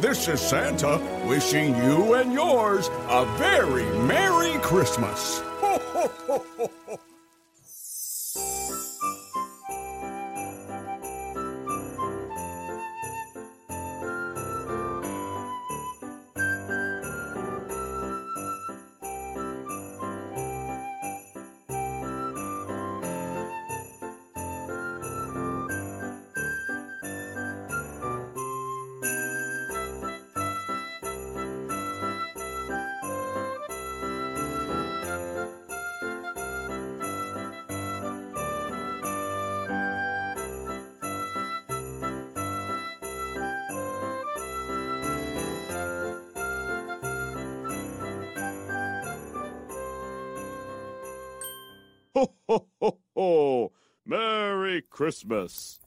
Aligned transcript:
This 0.00 0.26
is 0.26 0.40
Santa 0.40 0.98
wishing 1.26 1.76
you 1.76 2.14
and 2.14 2.32
yours 2.32 2.88
a 3.08 3.24
very 3.38 3.84
Merry 4.00 4.58
Christmas. 4.60 5.42
Christmas! 55.10 55.79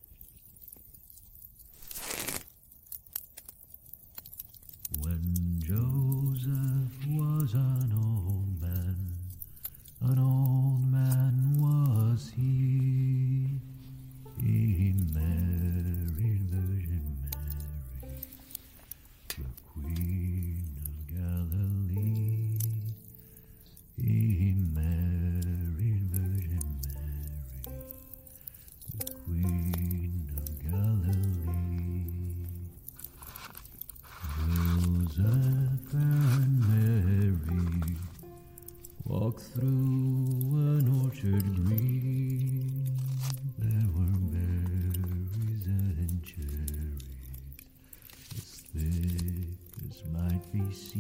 As 50.56 50.94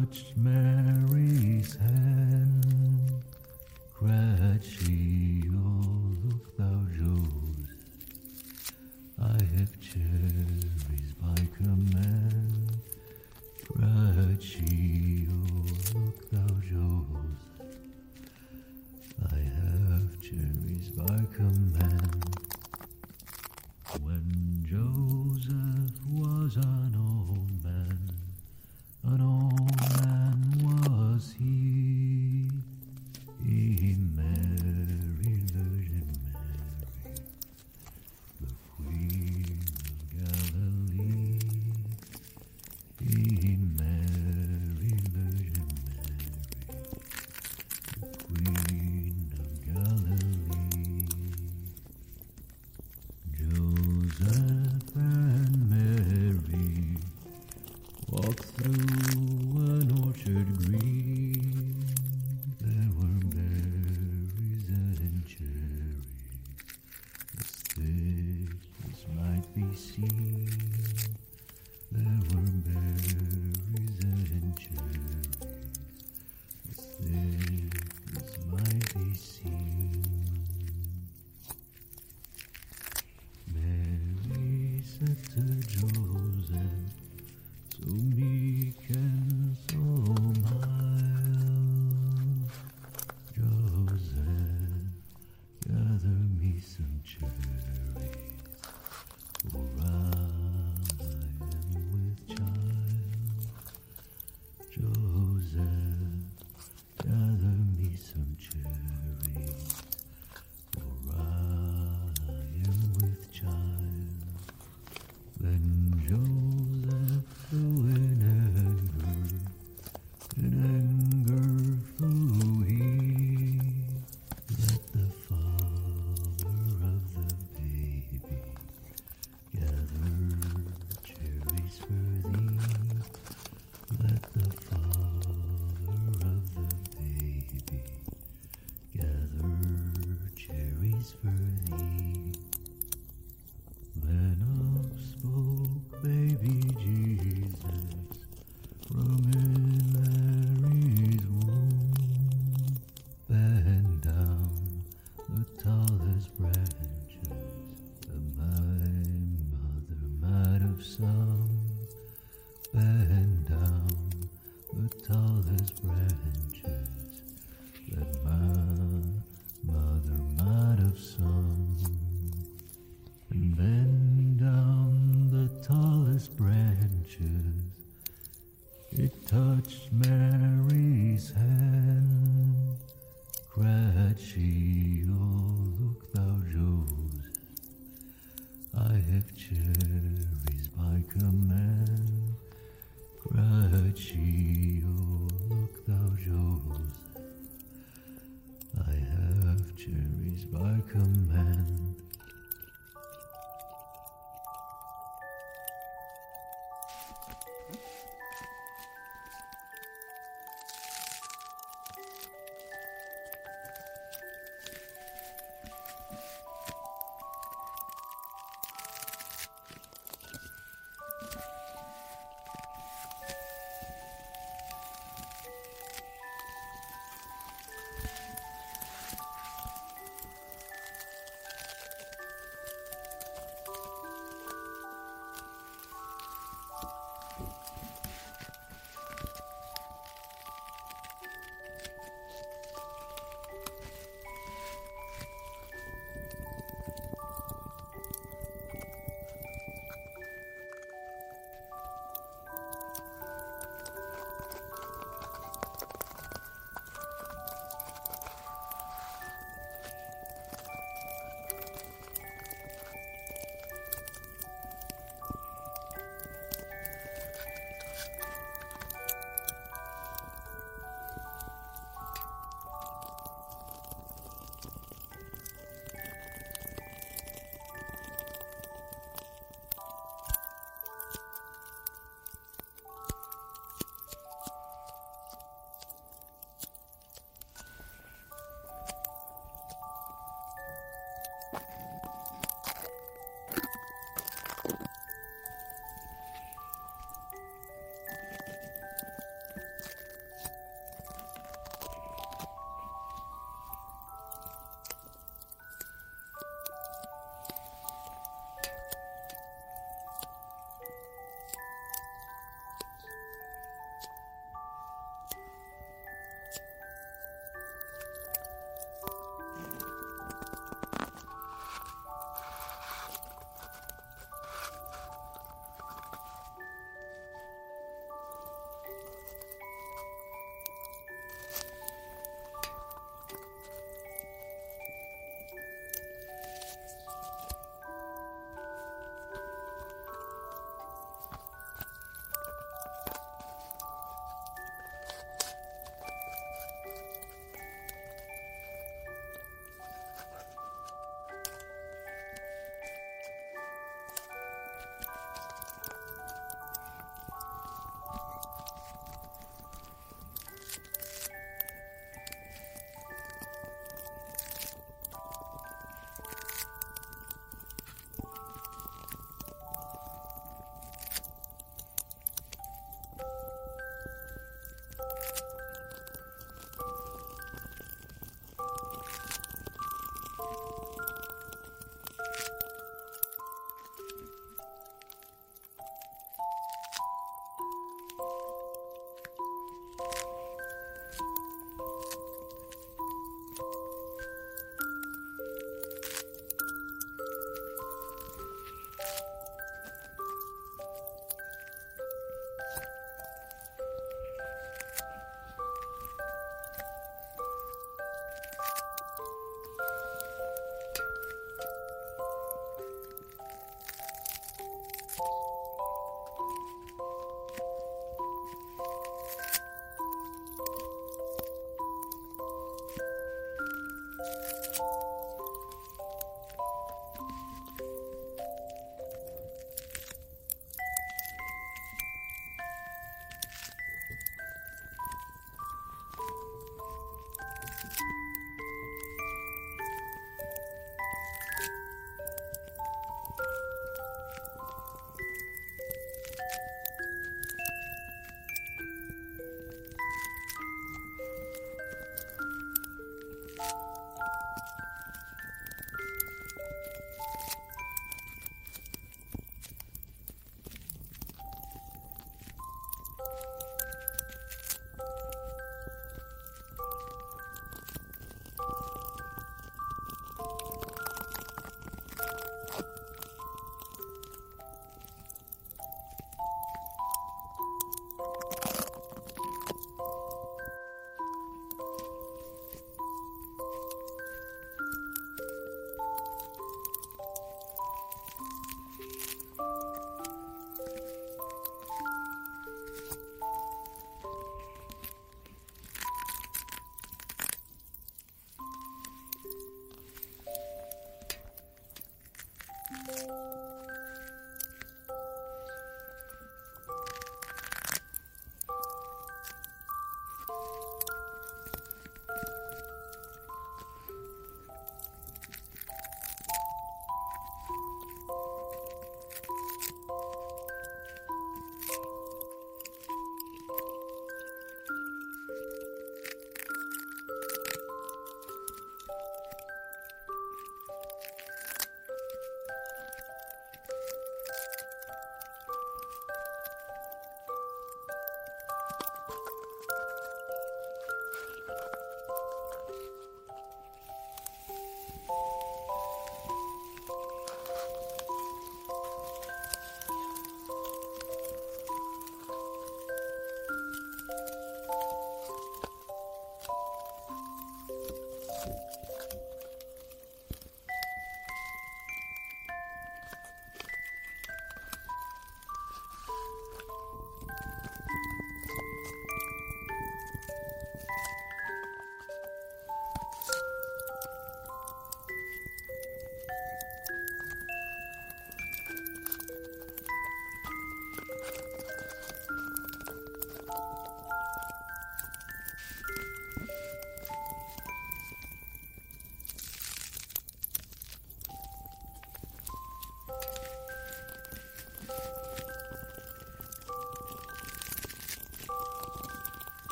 touch 0.00 0.32
me. 0.36 0.59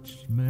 Much 0.00 0.24
me. 0.30 0.49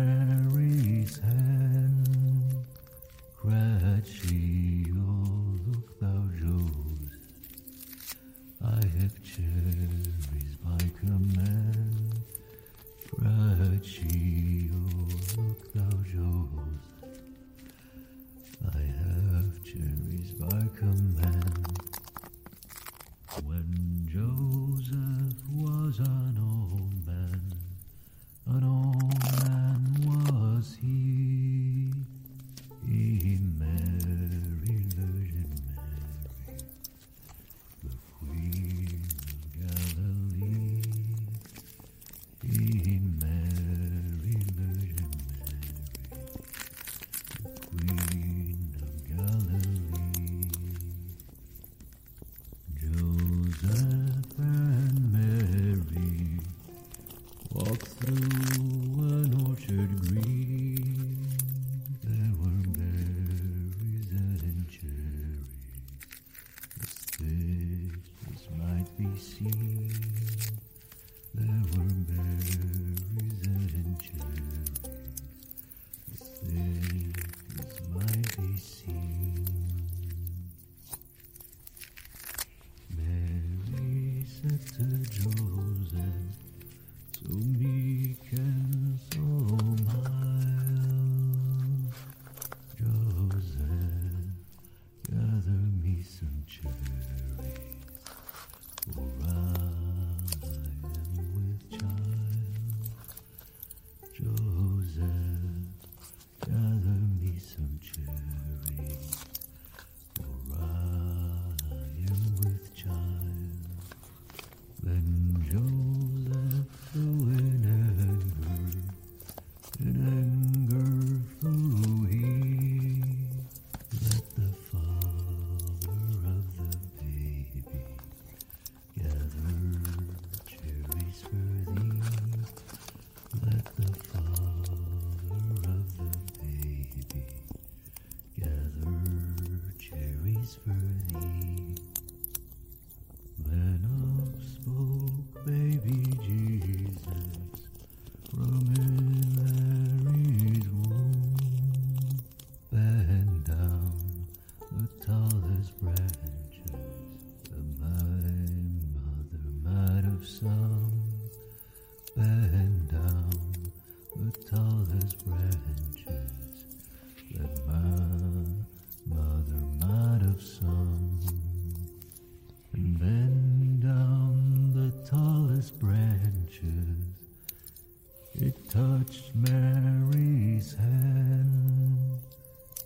It 178.43 178.71
touched 178.71 179.35
Mary's 179.35 180.75
hand. 180.75 181.99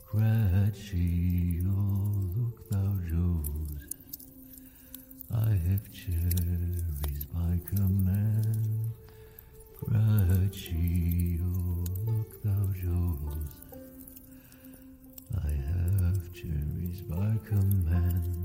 Cried 0.04 0.72
she, 0.74 1.60
Oh, 1.64 2.10
look 2.36 2.68
thou, 2.70 2.96
Joseph, 3.08 3.94
I 5.32 5.50
have 5.50 5.92
cherries 5.92 7.24
by 7.32 7.60
command. 7.68 8.92
Cried 9.78 10.52
she, 10.52 11.38
Oh, 11.40 11.84
look 12.04 12.42
thou, 12.42 12.66
Joseph, 12.74 13.78
I 15.40 15.50
have 15.50 16.32
cherries 16.32 17.00
by 17.02 17.36
command. 17.46 18.43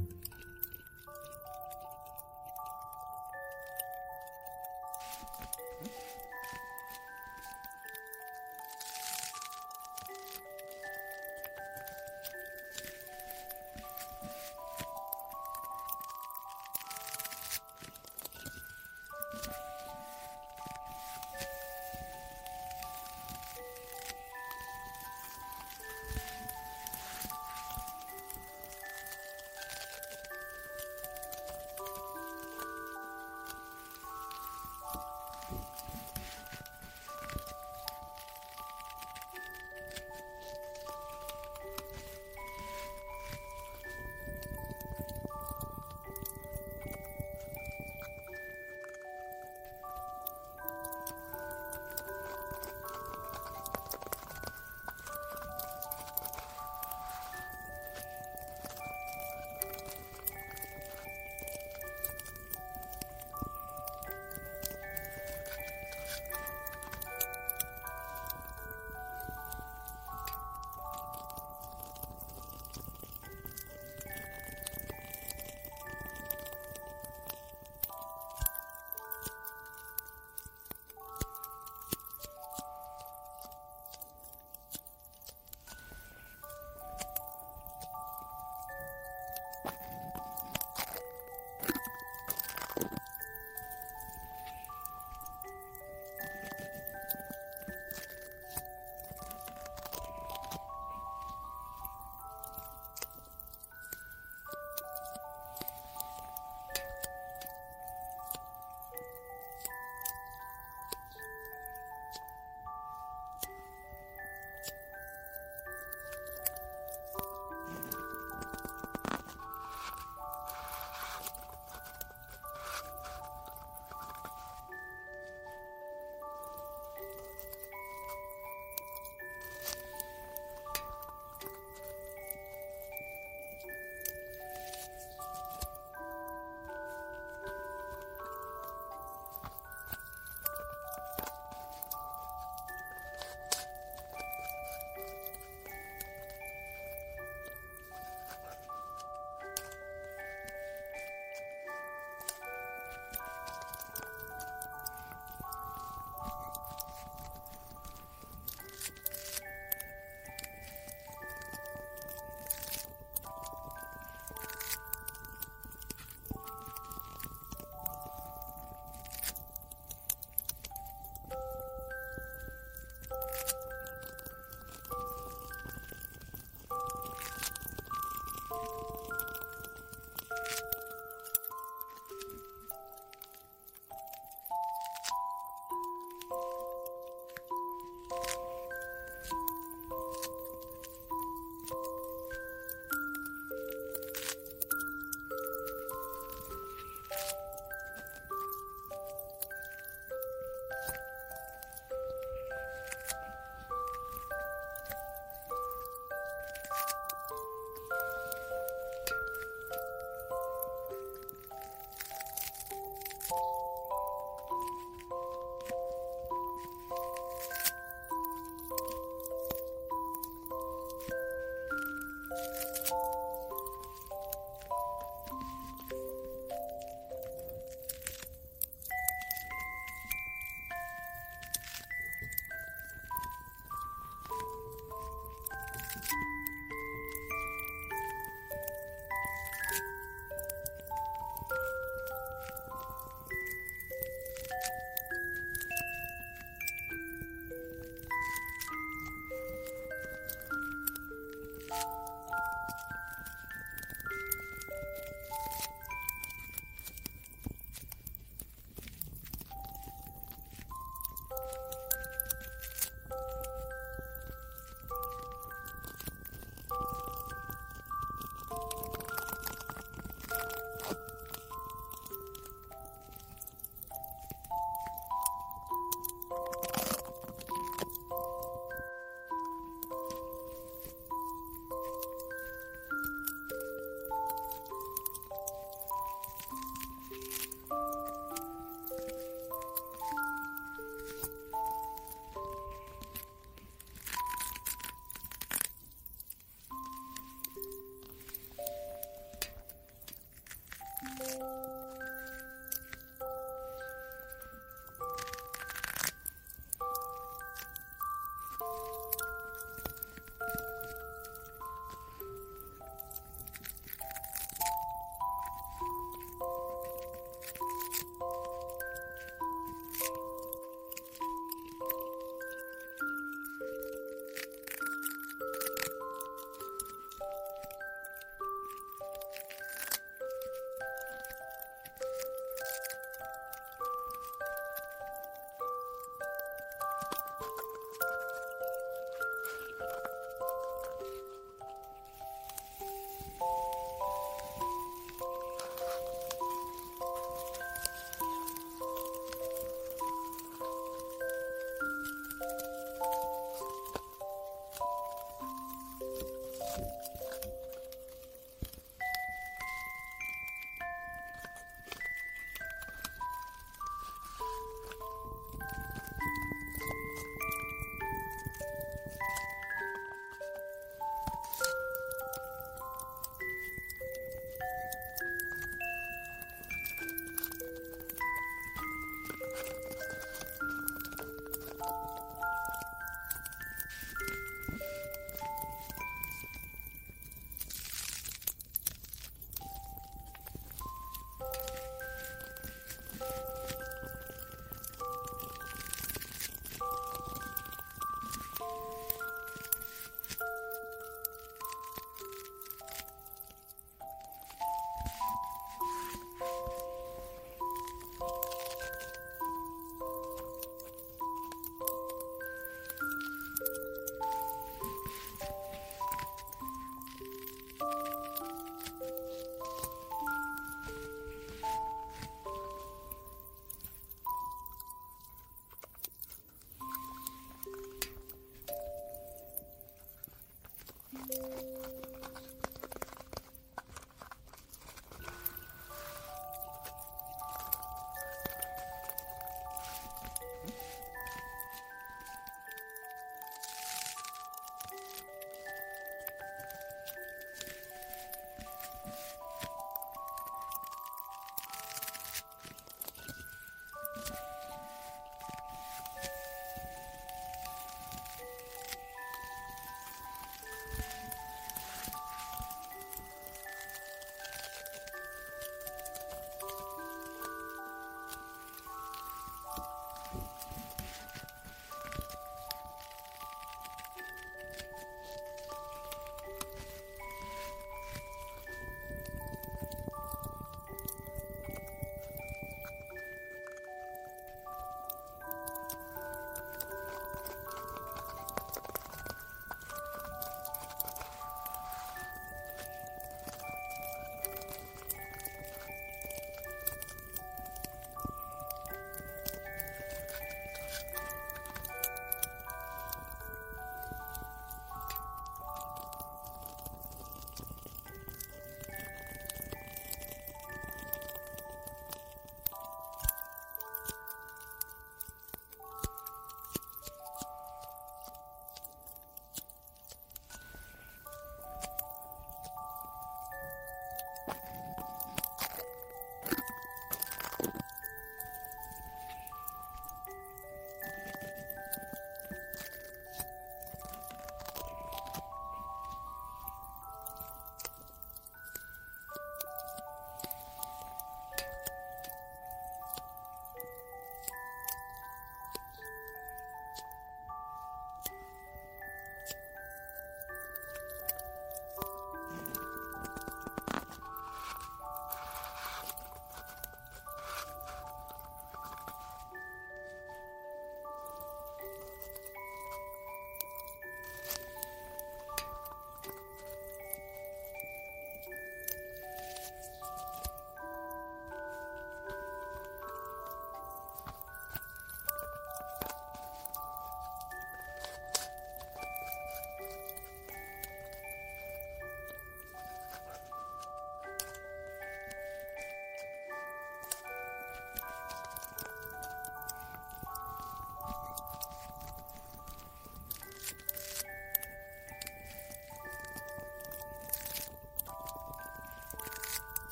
you 213.31 213.58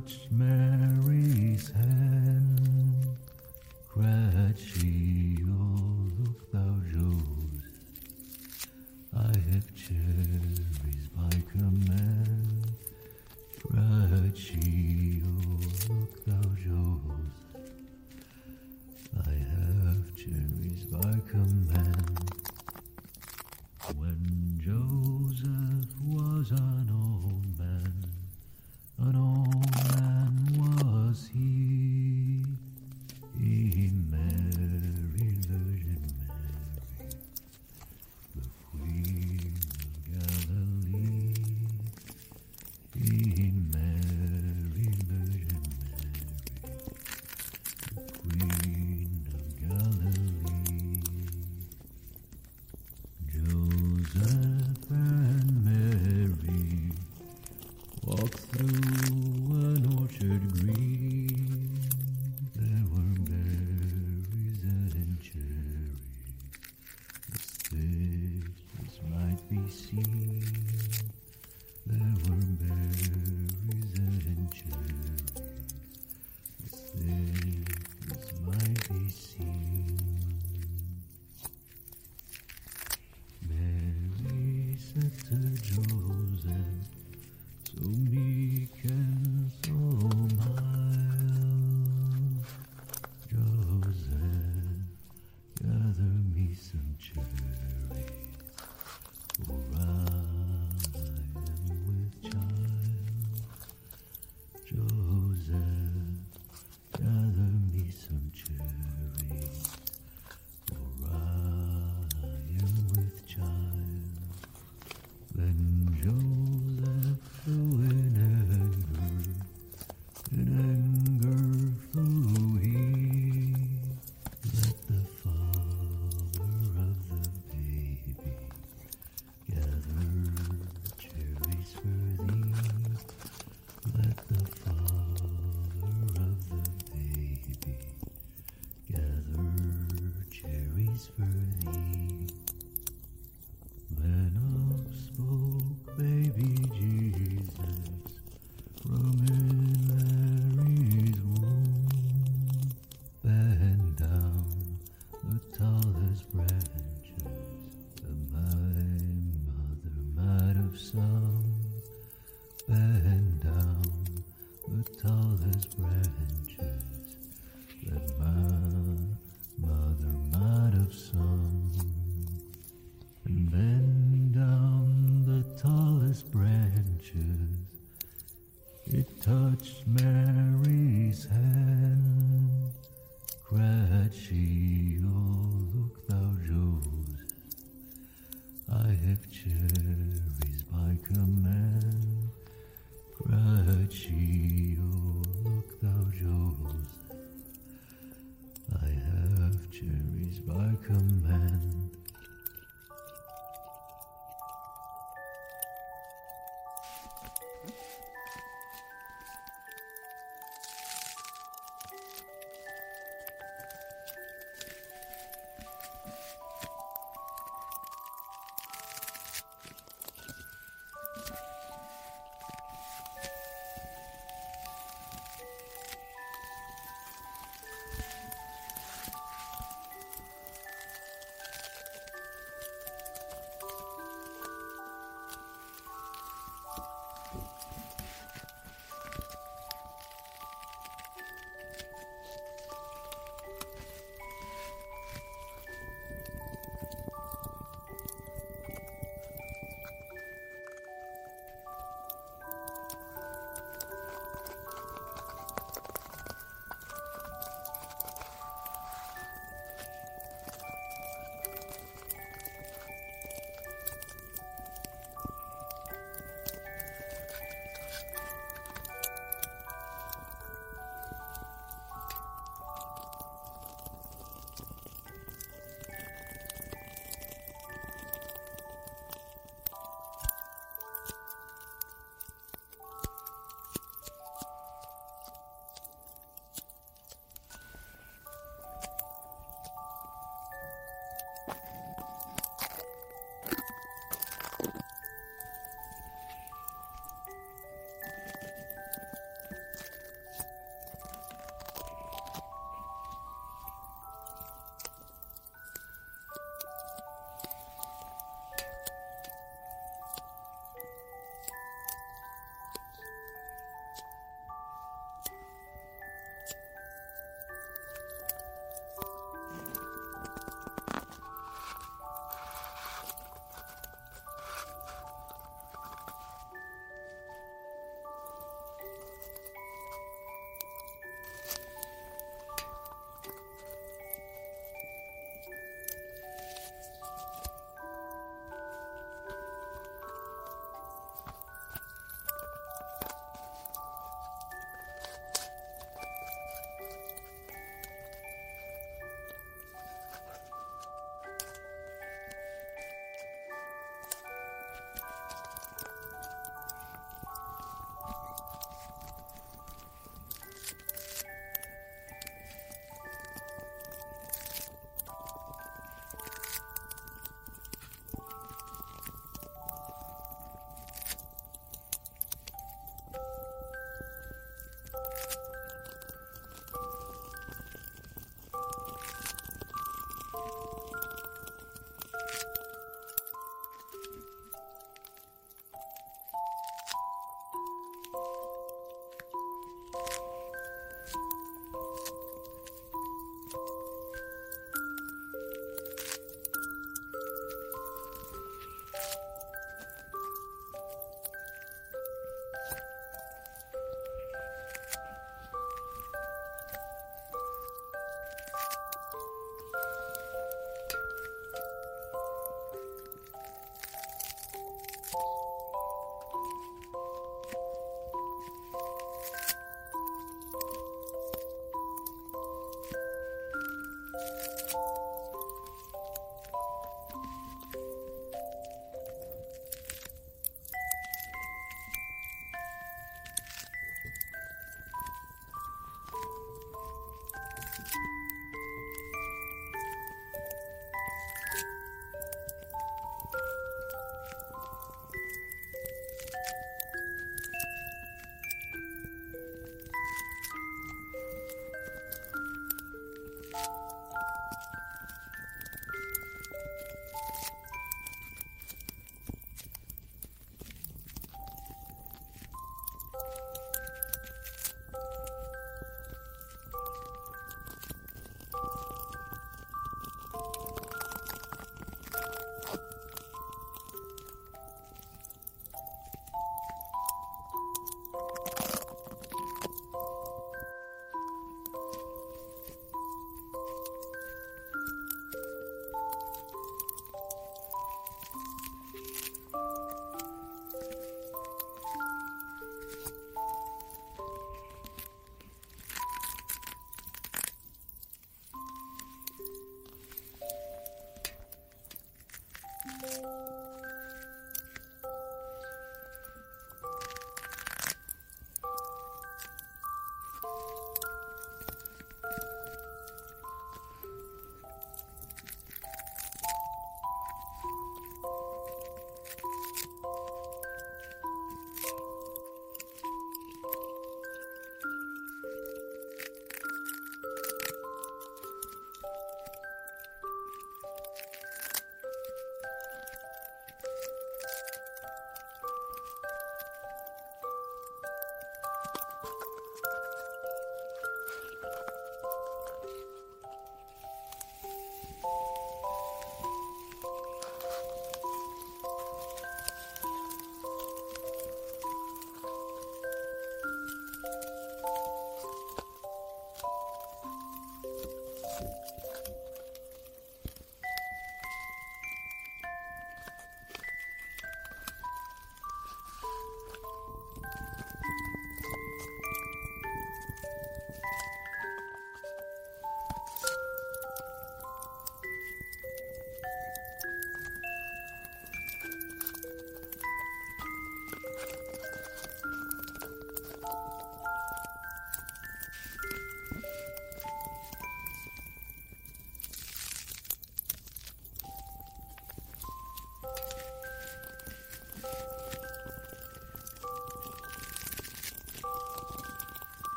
much 0.00 0.30
man. 0.30 0.49